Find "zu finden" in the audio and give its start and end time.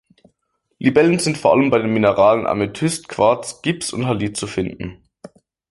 4.35-5.03